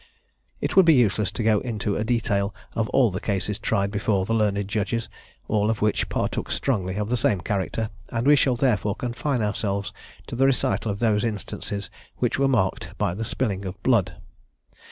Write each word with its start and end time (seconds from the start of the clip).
It 0.61 0.75
would 0.75 0.87
be 0.87 0.95
useless 0.95 1.29
to 1.33 1.43
go 1.43 1.59
into 1.59 1.95
a 1.95 2.03
detail 2.03 2.55
of 2.73 2.89
all 2.89 3.11
the 3.11 3.19
cases 3.19 3.59
tried 3.59 3.91
before 3.91 4.25
the 4.25 4.33
learned 4.33 4.67
judges, 4.67 5.07
all 5.47 5.69
of 5.69 5.79
which 5.79 6.09
partook 6.09 6.49
strongly 6.49 6.95
of 6.95 7.07
the 7.07 7.15
same 7.15 7.39
character, 7.39 7.91
and 8.09 8.25
we 8.25 8.35
shall 8.35 8.55
therefore 8.55 8.95
confine 8.95 9.43
ourselves 9.43 9.93
to 10.25 10.35
the 10.35 10.47
recital 10.47 10.89
of 10.91 10.97
those 10.97 11.23
instances 11.23 11.91
which 12.17 12.39
were 12.39 12.47
marked 12.47 12.97
by 12.97 13.13
the 13.13 13.23
spilling 13.23 13.63
of 13.63 13.79
blood. 13.83 14.15